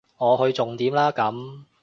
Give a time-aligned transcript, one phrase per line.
[0.17, 1.59] 我去重點啦咁